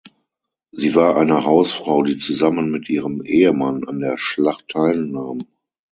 [0.71, 5.45] Sie war eine Hausfrau, die zusammen mit ihrem Ehemann an der Schlacht teilnahm.